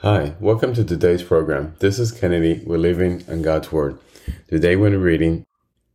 Hi, 0.00 0.34
welcome 0.40 0.74
to 0.74 0.84
today's 0.84 1.22
program. 1.22 1.74
This 1.78 1.98
is 1.98 2.12
Kennedy. 2.12 2.62
We're 2.66 2.76
living 2.76 3.24
on 3.30 3.40
God's 3.40 3.72
Word. 3.72 3.98
Today 4.46 4.76
we're 4.76 4.98
reading 4.98 5.46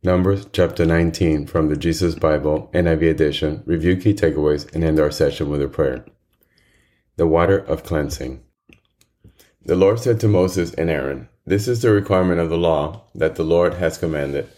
Numbers 0.02 0.44
chapter 0.52 0.84
19 0.84 1.46
from 1.46 1.68
the 1.68 1.76
Jesus 1.76 2.16
Bible, 2.16 2.68
NIV 2.74 3.08
edition, 3.08 3.62
review 3.64 3.96
key 3.96 4.12
takeaways, 4.12 4.74
and 4.74 4.82
end 4.82 4.98
our 4.98 5.12
session 5.12 5.48
with 5.48 5.62
a 5.62 5.68
prayer. 5.68 6.04
The 7.14 7.28
water 7.28 7.58
of 7.58 7.84
cleansing. 7.84 8.42
The 9.64 9.76
Lord 9.76 10.00
said 10.00 10.18
to 10.20 10.28
Moses 10.28 10.74
and 10.74 10.90
Aaron, 10.90 11.28
This 11.46 11.68
is 11.68 11.80
the 11.80 11.92
requirement 11.92 12.40
of 12.40 12.50
the 12.50 12.58
law 12.58 13.04
that 13.14 13.36
the 13.36 13.44
Lord 13.44 13.74
has 13.74 13.98
commanded. 13.98 14.48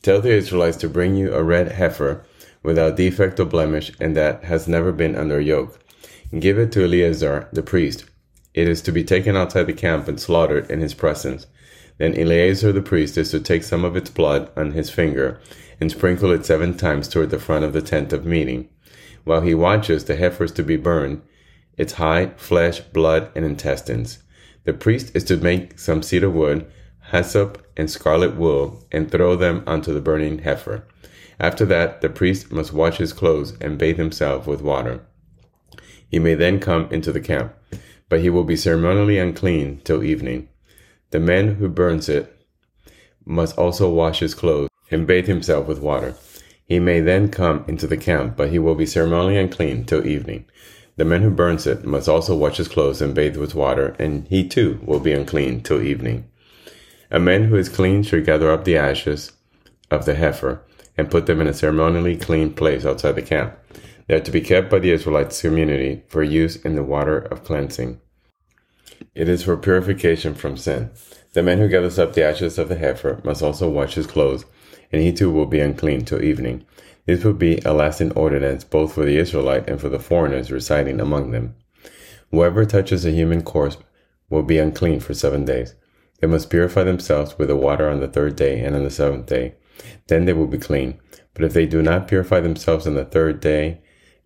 Tell 0.00 0.22
the 0.22 0.32
Israelites 0.32 0.78
to 0.78 0.88
bring 0.88 1.14
you 1.14 1.34
a 1.34 1.42
red 1.42 1.72
heifer 1.72 2.24
without 2.62 2.96
defect 2.96 3.38
or 3.38 3.44
blemish, 3.44 3.92
and 4.00 4.16
that 4.16 4.44
has 4.44 4.66
never 4.66 4.92
been 4.92 5.14
under 5.14 5.38
yoke. 5.38 5.78
Give 6.36 6.58
it 6.58 6.72
to 6.72 6.84
Eleazar 6.84 7.50
the 7.52 7.62
priest 7.62 8.06
it 8.54 8.68
is 8.68 8.80
to 8.82 8.92
be 8.92 9.04
taken 9.04 9.36
outside 9.36 9.64
the 9.64 9.72
camp 9.72 10.08
and 10.08 10.18
slaughtered 10.20 10.70
in 10.70 10.80
his 10.80 10.94
presence. 10.94 11.46
Then 11.98 12.14
Eleazar 12.14 12.72
the 12.72 12.82
priest 12.82 13.18
is 13.18 13.30
to 13.32 13.40
take 13.40 13.64
some 13.64 13.84
of 13.84 13.96
its 13.96 14.10
blood 14.10 14.50
on 14.56 14.72
his 14.72 14.90
finger 14.90 15.40
and 15.80 15.90
sprinkle 15.90 16.30
it 16.30 16.46
seven 16.46 16.76
times 16.76 17.08
toward 17.08 17.30
the 17.30 17.38
front 17.38 17.64
of 17.64 17.72
the 17.72 17.82
tent 17.82 18.12
of 18.12 18.24
meeting. 18.24 18.68
While 19.24 19.40
he 19.40 19.54
watches 19.54 20.04
the 20.04 20.16
heifers 20.16 20.52
to 20.52 20.62
be 20.62 20.76
burned, 20.76 21.22
its 21.76 21.94
hide, 21.94 22.38
flesh, 22.38 22.80
blood, 22.80 23.30
and 23.34 23.44
intestines. 23.44 24.18
The 24.64 24.72
priest 24.72 25.14
is 25.14 25.24
to 25.24 25.36
make 25.36 25.78
some 25.78 26.02
cedar 26.02 26.30
wood, 26.30 26.66
hyssop, 27.10 27.66
and 27.76 27.90
scarlet 27.90 28.36
wool, 28.36 28.84
and 28.92 29.10
throw 29.10 29.34
them 29.34 29.64
onto 29.66 29.92
the 29.92 30.00
burning 30.00 30.38
heifer. 30.38 30.86
After 31.40 31.64
that, 31.66 32.00
the 32.00 32.08
priest 32.08 32.52
must 32.52 32.72
wash 32.72 32.98
his 32.98 33.12
clothes 33.12 33.56
and 33.60 33.78
bathe 33.78 33.96
himself 33.96 34.46
with 34.46 34.62
water. 34.62 35.00
He 36.08 36.20
may 36.20 36.34
then 36.34 36.60
come 36.60 36.88
into 36.92 37.10
the 37.10 37.20
camp 37.20 37.52
but 38.14 38.20
he 38.20 38.30
will 38.30 38.44
be 38.44 38.54
ceremonially 38.54 39.18
unclean 39.18 39.80
till 39.82 40.04
evening. 40.04 40.48
The 41.10 41.18
man 41.18 41.56
who 41.56 41.68
burns 41.68 42.08
it 42.08 42.32
must 43.24 43.58
also 43.58 43.92
wash 43.92 44.20
his 44.20 44.34
clothes 44.34 44.70
and 44.88 45.04
bathe 45.04 45.26
himself 45.26 45.66
with 45.66 45.80
water. 45.80 46.14
He 46.64 46.78
may 46.78 47.00
then 47.00 47.28
come 47.28 47.64
into 47.66 47.88
the 47.88 47.96
camp, 47.96 48.36
but 48.36 48.50
he 48.50 48.60
will 48.60 48.76
be 48.76 48.86
ceremonially 48.86 49.36
unclean 49.36 49.84
till 49.84 50.06
evening. 50.06 50.44
The 50.94 51.04
man 51.04 51.22
who 51.22 51.30
burns 51.30 51.66
it 51.66 51.84
must 51.84 52.08
also 52.08 52.36
wash 52.36 52.58
his 52.58 52.68
clothes 52.68 53.02
and 53.02 53.16
bathe 53.16 53.36
with 53.36 53.56
water, 53.56 53.96
and 53.98 54.28
he 54.28 54.48
too 54.48 54.78
will 54.84 55.00
be 55.00 55.10
unclean 55.10 55.62
till 55.62 55.82
evening. 55.82 56.30
A 57.10 57.18
man 57.18 57.42
who 57.48 57.56
is 57.56 57.68
clean 57.68 58.04
should 58.04 58.24
gather 58.24 58.48
up 58.48 58.62
the 58.62 58.76
ashes 58.76 59.32
of 59.90 60.04
the 60.04 60.14
heifer 60.14 60.62
and 60.96 61.10
put 61.10 61.26
them 61.26 61.40
in 61.40 61.48
a 61.48 61.52
ceremonially 61.52 62.16
clean 62.16 62.54
place 62.54 62.86
outside 62.86 63.16
the 63.16 63.22
camp. 63.22 63.58
They 64.06 64.14
are 64.14 64.20
to 64.20 64.30
be 64.30 64.40
kept 64.40 64.70
by 64.70 64.78
the 64.78 64.92
Israelites 64.92 65.40
community 65.40 66.04
for 66.06 66.22
use 66.22 66.54
in 66.54 66.76
the 66.76 66.84
water 66.84 67.18
of 67.18 67.42
cleansing. 67.42 68.00
It 69.14 69.28
is 69.28 69.42
for 69.42 69.56
purification 69.56 70.34
from 70.34 70.56
sin. 70.56 70.90
The 71.32 71.42
man 71.42 71.58
who 71.58 71.68
gathers 71.68 71.98
up 71.98 72.12
the 72.14 72.24
ashes 72.24 72.58
of 72.58 72.68
the 72.68 72.76
heifer 72.76 73.20
must 73.24 73.42
also 73.42 73.68
wash 73.68 73.94
his 73.94 74.06
clothes, 74.06 74.44
and 74.92 75.02
he 75.02 75.12
too 75.12 75.30
will 75.30 75.46
be 75.46 75.60
unclean 75.60 76.04
till 76.04 76.22
evening. 76.22 76.64
This 77.06 77.24
will 77.24 77.34
be 77.34 77.58
a 77.64 77.72
lasting 77.72 78.12
ordinance 78.12 78.64
both 78.64 78.94
for 78.94 79.04
the 79.04 79.18
Israelite 79.18 79.68
and 79.68 79.80
for 79.80 79.88
the 79.88 79.98
foreigners 79.98 80.50
residing 80.50 81.00
among 81.00 81.30
them. 81.30 81.54
Whoever 82.30 82.64
touches 82.64 83.04
a 83.04 83.10
human 83.10 83.42
corpse 83.42 83.76
will 84.30 84.42
be 84.42 84.58
unclean 84.58 85.00
for 85.00 85.14
seven 85.14 85.44
days. 85.44 85.74
They 86.20 86.26
must 86.26 86.50
purify 86.50 86.84
themselves 86.84 87.38
with 87.38 87.48
the 87.48 87.56
water 87.56 87.88
on 87.88 88.00
the 88.00 88.08
third 88.08 88.36
day 88.36 88.60
and 88.60 88.74
on 88.74 88.84
the 88.84 88.90
seventh 88.90 89.26
day. 89.26 89.54
Then 90.06 90.24
they 90.24 90.32
will 90.32 90.46
be 90.46 90.58
clean. 90.58 90.98
But 91.34 91.44
if 91.44 91.52
they 91.52 91.66
do 91.66 91.82
not 91.82 92.08
purify 92.08 92.40
themselves 92.40 92.86
on 92.86 92.94
the 92.94 93.04
third 93.04 93.40
day 93.40 93.80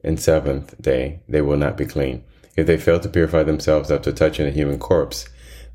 and 0.04 0.20
seventh 0.20 0.80
day, 0.80 1.20
they 1.28 1.40
will 1.40 1.56
not 1.56 1.76
be 1.76 1.86
clean. 1.86 2.24
If 2.58 2.66
they 2.66 2.76
fail 2.76 2.98
to 2.98 3.08
purify 3.08 3.44
themselves 3.44 3.88
after 3.88 4.10
touching 4.10 4.44
a 4.44 4.50
human 4.50 4.80
corpse, 4.80 5.28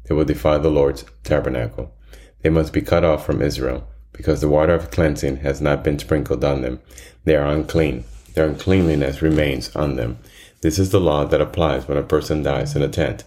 they 0.03 0.13
will 0.13 0.25
defile 0.25 0.59
the 0.59 0.69
Lord's 0.69 1.05
tabernacle. 1.23 1.95
They 2.41 2.49
must 2.49 2.73
be 2.73 2.81
cut 2.81 3.05
off 3.05 3.25
from 3.25 3.41
Israel, 3.41 3.87
because 4.11 4.41
the 4.41 4.49
water 4.49 4.73
of 4.73 4.91
cleansing 4.91 5.37
has 5.37 5.61
not 5.61 5.81
been 5.81 5.97
sprinkled 5.97 6.43
on 6.43 6.61
them. 6.61 6.81
They 7.23 7.37
are 7.37 7.47
unclean. 7.47 8.03
Their 8.33 8.47
uncleanliness 8.49 9.21
remains 9.21 9.73
on 9.77 9.95
them. 9.95 10.19
This 10.59 10.77
is 10.77 10.89
the 10.89 10.99
law 10.99 11.23
that 11.23 11.39
applies 11.39 11.87
when 11.87 11.97
a 11.97 12.03
person 12.03 12.43
dies 12.43 12.75
in 12.75 12.81
a 12.81 12.89
tent. 12.89 13.23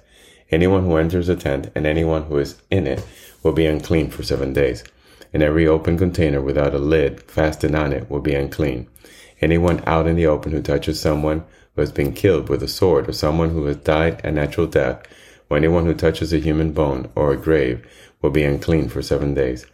Anyone 0.51 0.85
who 0.85 0.97
enters 0.97 1.31
a 1.31 1.35
tent 1.35 1.73
and 1.75 1.87
anyone 1.87 2.25
who 2.25 2.37
is 2.37 2.61
in 2.71 2.87
it 2.87 3.03
will 3.43 3.53
be 3.53 3.65
unclean 3.65 4.11
for 4.11 4.23
seven 4.23 4.53
days. 4.53 4.85
And 5.33 5.43
every 5.43 5.67
open 5.67 5.97
container 5.97 6.43
without 6.43 6.75
a 6.75 6.79
lid 6.79 7.23
fastened 7.23 7.75
on 7.75 7.95
it 7.95 8.11
will 8.11 8.21
be 8.21 8.35
unclean. 8.35 8.87
Anyone 9.41 9.83
out 9.87 10.07
in 10.07 10.17
the 10.17 10.27
open 10.27 10.53
who 10.53 10.63
touches 10.63 10.99
someone 10.99 11.45
who 11.75 11.83
has 11.83 11.93
been 11.93 12.13
killed 12.13 12.49
with 12.49 12.63
a 12.63 12.69
sword, 12.69 13.09
or 13.09 13.13
someone 13.13 13.51
who 13.51 13.65
has 13.67 13.77
died 13.77 14.21
a 14.25 14.31
natural 14.31 14.67
death, 14.67 15.03
or 15.51 15.57
anyone 15.57 15.85
who 15.87 15.95
touches 15.95 16.33
a 16.33 16.39
human 16.39 16.73
bone 16.73 17.11
or 17.15 17.33
a 17.33 17.37
grave, 17.37 17.87
will 18.23 18.31
be 18.31 18.43
unclean 18.43 18.89
for 18.89 19.03
seven 19.03 19.35
days. 19.35 19.67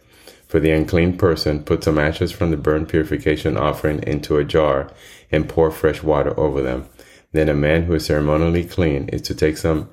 For 0.47 0.59
the 0.59 0.71
unclean 0.71 1.17
person, 1.17 1.63
put 1.63 1.83
some 1.83 1.97
ashes 1.97 2.31
from 2.31 2.51
the 2.51 2.57
burnt 2.57 2.89
purification 2.89 3.57
offering 3.57 4.03
into 4.03 4.37
a 4.37 4.43
jar 4.43 4.91
and 5.31 5.49
pour 5.49 5.71
fresh 5.71 6.03
water 6.03 6.39
over 6.39 6.61
them. 6.61 6.87
Then 7.31 7.49
a 7.49 7.55
man 7.55 7.83
who 7.83 7.95
is 7.95 8.05
ceremonially 8.05 8.65
clean 8.65 9.09
is 9.09 9.23
to 9.23 9.33
take 9.33 9.57
some 9.57 9.89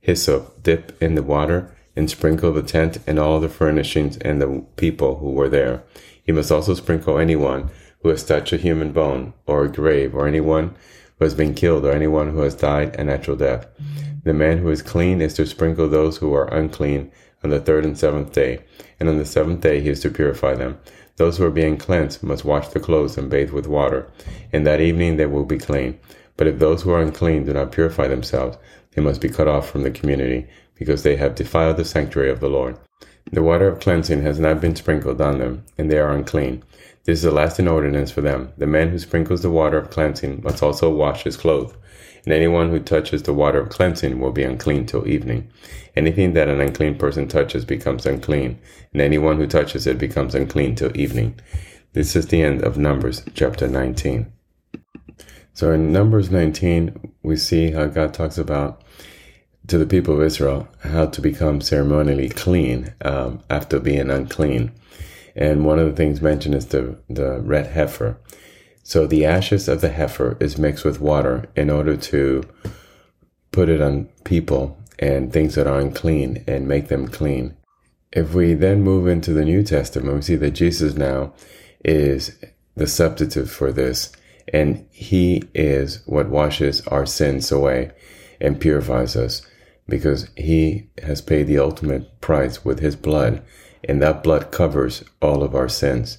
hyssop, 0.00 0.62
dip 0.62 1.02
in 1.02 1.16
the 1.16 1.22
water, 1.22 1.74
and 1.96 2.08
sprinkle 2.08 2.52
the 2.52 2.62
tent 2.62 2.98
and 3.06 3.18
all 3.18 3.40
the 3.40 3.48
furnishings 3.48 4.18
and 4.18 4.40
the 4.40 4.64
people 4.76 5.18
who 5.18 5.30
were 5.30 5.48
there. 5.48 5.82
He 6.22 6.30
must 6.30 6.52
also 6.52 6.74
sprinkle 6.74 7.18
anyone 7.18 7.70
who 8.04 8.10
has 8.10 8.22
touched 8.22 8.52
a 8.52 8.58
human 8.58 8.92
bone 8.92 9.32
or 9.46 9.64
a 9.64 9.72
grave 9.72 10.14
or 10.14 10.28
anyone 10.28 10.68
who 11.18 11.24
has 11.24 11.34
been 11.34 11.54
killed 11.54 11.86
or 11.86 11.90
anyone 11.90 12.28
who 12.28 12.40
has 12.40 12.54
died 12.54 12.94
a 12.96 13.02
natural 13.02 13.34
death. 13.36 13.66
The 14.24 14.34
man 14.34 14.58
who 14.58 14.68
is 14.68 14.82
clean 14.82 15.22
is 15.22 15.32
to 15.34 15.46
sprinkle 15.46 15.88
those 15.88 16.18
who 16.18 16.34
are 16.34 16.52
unclean 16.52 17.10
on 17.42 17.48
the 17.48 17.60
third 17.60 17.84
and 17.86 17.98
seventh 17.98 18.32
day, 18.32 18.62
and 19.00 19.08
on 19.08 19.16
the 19.16 19.24
seventh 19.24 19.62
day 19.62 19.80
he 19.80 19.88
is 19.88 20.00
to 20.00 20.10
purify 20.10 20.54
them. 20.54 20.78
Those 21.16 21.38
who 21.38 21.46
are 21.46 21.50
being 21.50 21.78
cleansed 21.78 22.22
must 22.22 22.44
wash 22.44 22.68
their 22.68 22.82
clothes 22.82 23.16
and 23.16 23.30
bathe 23.30 23.52
with 23.52 23.66
water, 23.66 24.10
and 24.52 24.66
that 24.66 24.82
evening 24.82 25.16
they 25.16 25.26
will 25.26 25.46
be 25.46 25.58
clean. 25.58 25.98
But 26.36 26.46
if 26.46 26.58
those 26.58 26.82
who 26.82 26.90
are 26.90 27.00
unclean 27.00 27.46
do 27.46 27.54
not 27.54 27.72
purify 27.72 28.08
themselves, 28.08 28.58
they 28.92 29.02
must 29.02 29.22
be 29.22 29.30
cut 29.30 29.48
off 29.48 29.70
from 29.70 29.82
the 29.82 29.90
community, 29.90 30.46
because 30.74 31.04
they 31.04 31.16
have 31.16 31.36
defiled 31.36 31.78
the 31.78 31.86
sanctuary 31.86 32.30
of 32.30 32.40
the 32.40 32.48
Lord. 32.50 32.76
The 33.32 33.42
water 33.42 33.66
of 33.66 33.80
cleansing 33.80 34.22
has 34.22 34.38
not 34.38 34.60
been 34.60 34.76
sprinkled 34.76 35.20
on 35.22 35.38
them, 35.38 35.64
and 35.78 35.90
they 35.90 35.98
are 35.98 36.12
unclean. 36.12 36.62
This 37.04 37.18
is 37.18 37.24
a 37.26 37.30
lasting 37.30 37.68
ordinance 37.68 38.10
for 38.10 38.22
them. 38.22 38.52
The 38.56 38.66
man 38.66 38.88
who 38.88 38.98
sprinkles 38.98 39.42
the 39.42 39.50
water 39.50 39.76
of 39.76 39.90
cleansing 39.90 40.42
must 40.42 40.62
also 40.62 40.88
wash 40.88 41.24
his 41.24 41.36
clothes. 41.36 41.74
And 42.24 42.32
anyone 42.32 42.70
who 42.70 42.80
touches 42.80 43.22
the 43.22 43.34
water 43.34 43.60
of 43.60 43.68
cleansing 43.68 44.18
will 44.18 44.32
be 44.32 44.42
unclean 44.42 44.86
till 44.86 45.06
evening. 45.06 45.50
Anything 45.96 46.32
that 46.32 46.48
an 46.48 46.62
unclean 46.62 46.96
person 46.96 47.28
touches 47.28 47.66
becomes 47.66 48.06
unclean, 48.06 48.58
and 48.92 49.02
anyone 49.02 49.36
who 49.36 49.46
touches 49.46 49.86
it 49.86 49.98
becomes 49.98 50.34
unclean 50.34 50.74
till 50.74 50.96
evening. 50.96 51.38
This 51.92 52.16
is 52.16 52.28
the 52.28 52.42
end 52.42 52.62
of 52.62 52.78
Numbers 52.78 53.22
chapter 53.34 53.68
19. 53.68 54.32
So 55.52 55.72
in 55.72 55.92
Numbers 55.92 56.30
19, 56.30 57.12
we 57.22 57.36
see 57.36 57.70
how 57.70 57.86
God 57.86 58.14
talks 58.14 58.38
about 58.38 58.82
to 59.66 59.76
the 59.76 59.86
people 59.86 60.14
of 60.14 60.22
Israel 60.22 60.68
how 60.82 61.06
to 61.06 61.20
become 61.20 61.60
ceremonially 61.60 62.30
clean 62.30 62.94
um, 63.02 63.42
after 63.50 63.78
being 63.78 64.10
unclean. 64.10 64.72
And 65.36 65.64
one 65.64 65.78
of 65.78 65.86
the 65.86 65.96
things 65.96 66.20
mentioned 66.20 66.54
is 66.54 66.66
the, 66.66 66.96
the 67.08 67.40
red 67.40 67.68
heifer. 67.68 68.18
So 68.82 69.06
the 69.06 69.24
ashes 69.24 69.68
of 69.68 69.80
the 69.80 69.90
heifer 69.90 70.36
is 70.40 70.58
mixed 70.58 70.84
with 70.84 71.00
water 71.00 71.48
in 71.56 71.70
order 71.70 71.96
to 71.96 72.44
put 73.50 73.68
it 73.68 73.80
on 73.80 74.08
people 74.24 74.78
and 74.98 75.32
things 75.32 75.54
that 75.54 75.66
are 75.66 75.80
unclean 75.80 76.44
and 76.46 76.68
make 76.68 76.88
them 76.88 77.08
clean. 77.08 77.56
If 78.12 78.34
we 78.34 78.54
then 78.54 78.82
move 78.82 79.08
into 79.08 79.32
the 79.32 79.44
New 79.44 79.62
Testament, 79.64 80.14
we 80.14 80.22
see 80.22 80.36
that 80.36 80.52
Jesus 80.52 80.94
now 80.94 81.32
is 81.84 82.38
the 82.76 82.86
substitute 82.86 83.48
for 83.48 83.72
this, 83.72 84.12
and 84.52 84.86
he 84.90 85.42
is 85.54 86.02
what 86.06 86.28
washes 86.28 86.86
our 86.88 87.06
sins 87.06 87.50
away 87.50 87.90
and 88.40 88.60
purifies 88.60 89.16
us 89.16 89.42
because 89.88 90.28
he 90.36 90.88
has 91.02 91.20
paid 91.20 91.46
the 91.46 91.58
ultimate 91.58 92.20
price 92.20 92.64
with 92.64 92.80
his 92.80 92.96
blood 92.96 93.44
and 93.88 94.00
that 94.00 94.22
blood 94.22 94.50
covers 94.50 95.04
all 95.20 95.42
of 95.42 95.54
our 95.54 95.68
sins, 95.68 96.18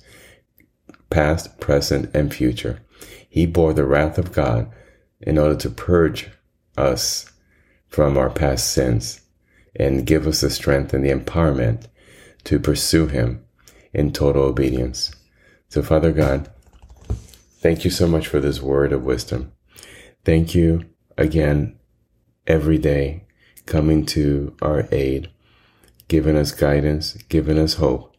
past, 1.10 1.60
present, 1.60 2.14
and 2.14 2.34
future. 2.34 2.80
He 3.28 3.46
bore 3.46 3.74
the 3.74 3.86
wrath 3.86 4.18
of 4.18 4.32
God 4.32 4.72
in 5.20 5.38
order 5.38 5.56
to 5.56 5.70
purge 5.70 6.30
us 6.78 7.32
from 7.88 8.18
our 8.18 8.30
past 8.30 8.72
sins 8.72 9.22
and 9.76 10.06
give 10.06 10.28
us 10.28 10.42
the 10.42 10.50
strength 10.50 10.94
and 10.94 11.04
the 11.04 11.12
empowerment 11.12 11.88
to 12.44 12.60
pursue 12.60 13.08
Him 13.08 13.44
in 13.94 14.12
total 14.12 14.44
obedience. 14.44 15.14
So, 15.70 15.82
Father 15.82 16.12
God, 16.12 16.50
thank 17.60 17.84
you 17.84 17.92
so 17.92 18.08
much 18.08 18.28
for 18.28 18.40
this 18.40 18.62
word 18.62 18.94
of 18.94 19.04
wisdom. 19.04 19.52
Thank 20.24 20.54
you 20.54 20.86
again 21.18 21.78
every 22.48 22.78
day 22.78 23.26
coming 23.66 24.06
to 24.06 24.56
our 24.62 24.88
aid 24.92 25.30
giving 26.08 26.38
us 26.38 26.52
guidance, 26.52 27.14
giving 27.30 27.58
us 27.58 27.76
hope, 27.76 28.16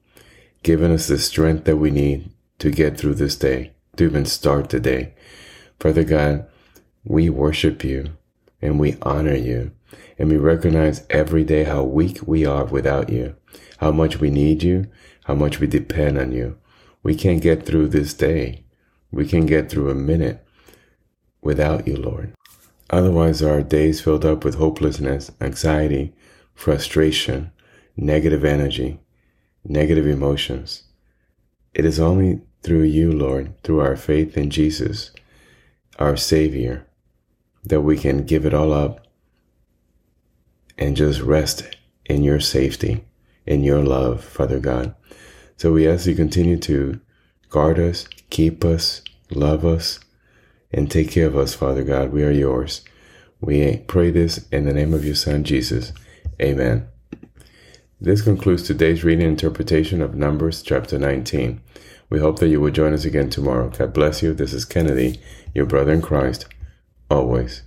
giving 0.62 0.90
us 0.90 1.06
the 1.06 1.18
strength 1.18 1.64
that 1.64 1.76
we 1.76 1.90
need 1.90 2.30
to 2.58 2.70
get 2.70 2.98
through 2.98 3.14
this 3.14 3.36
day, 3.36 3.72
to 3.96 4.04
even 4.04 4.24
start 4.24 4.70
the 4.70 4.80
day. 4.80 5.14
Father 5.78 6.04
God, 6.04 6.46
we 7.04 7.30
worship 7.30 7.84
you 7.84 8.16
and 8.60 8.80
we 8.80 8.96
honor 9.02 9.34
you 9.34 9.70
And 10.18 10.30
we 10.30 10.36
recognize 10.38 11.04
every 11.10 11.44
day 11.44 11.64
how 11.64 11.84
weak 11.84 12.26
we 12.26 12.46
are 12.46 12.64
without 12.64 13.10
you, 13.10 13.36
how 13.78 13.92
much 13.92 14.18
we 14.18 14.30
need 14.30 14.62
you, 14.62 14.86
how 15.24 15.34
much 15.34 15.60
we 15.60 15.66
depend 15.66 16.18
on 16.18 16.32
you. 16.32 16.56
We 17.02 17.14
can't 17.14 17.42
get 17.42 17.66
through 17.66 17.88
this 17.88 18.14
day. 18.14 18.64
We 19.10 19.26
can 19.26 19.46
get 19.46 19.70
through 19.70 19.90
a 19.90 19.94
minute 19.94 20.44
without 21.42 21.86
you, 21.86 21.96
Lord. 21.96 22.35
Otherwise, 22.90 23.42
our 23.42 23.62
days 23.62 24.00
filled 24.00 24.24
up 24.24 24.44
with 24.44 24.56
hopelessness, 24.56 25.30
anxiety, 25.40 26.14
frustration, 26.54 27.50
negative 27.96 28.44
energy, 28.44 29.00
negative 29.64 30.06
emotions. 30.06 30.84
It 31.74 31.84
is 31.84 31.98
only 31.98 32.40
through 32.62 32.82
you, 32.82 33.12
Lord, 33.12 33.60
through 33.62 33.80
our 33.80 33.96
faith 33.96 34.36
in 34.36 34.50
Jesus, 34.50 35.10
our 35.98 36.16
Savior, 36.16 36.86
that 37.64 37.82
we 37.82 37.96
can 37.96 38.24
give 38.24 38.46
it 38.46 38.54
all 38.54 38.72
up 38.72 39.06
and 40.78 40.96
just 40.96 41.20
rest 41.20 41.76
in 42.04 42.22
your 42.22 42.40
safety, 42.40 43.04
in 43.46 43.64
your 43.64 43.82
love, 43.82 44.22
Father 44.24 44.60
God. 44.60 44.94
So 45.56 45.72
we 45.72 45.88
ask 45.88 46.06
you 46.06 46.14
continue 46.14 46.58
to 46.58 47.00
guard 47.48 47.78
us, 47.78 48.06
keep 48.30 48.64
us, 48.64 49.02
love 49.30 49.64
us, 49.64 49.98
and 50.72 50.90
take 50.90 51.10
care 51.10 51.26
of 51.26 51.36
us, 51.36 51.54
Father 51.54 51.82
God. 51.82 52.12
We 52.12 52.24
are 52.24 52.30
yours. 52.30 52.82
We 53.40 53.78
pray 53.86 54.10
this 54.10 54.46
in 54.50 54.64
the 54.64 54.72
name 54.72 54.94
of 54.94 55.04
your 55.04 55.14
Son, 55.14 55.44
Jesus. 55.44 55.92
Amen. 56.40 56.88
This 58.00 58.22
concludes 58.22 58.62
today's 58.62 59.04
reading 59.04 59.26
interpretation 59.26 60.02
of 60.02 60.14
Numbers 60.14 60.62
chapter 60.62 60.98
19. 60.98 61.60
We 62.10 62.18
hope 62.18 62.38
that 62.38 62.48
you 62.48 62.60
will 62.60 62.70
join 62.70 62.92
us 62.92 63.04
again 63.04 63.30
tomorrow. 63.30 63.70
God 63.70 63.92
bless 63.92 64.22
you. 64.22 64.34
This 64.34 64.52
is 64.52 64.64
Kennedy, 64.64 65.20
your 65.54 65.66
brother 65.66 65.92
in 65.92 66.02
Christ, 66.02 66.46
always. 67.10 67.62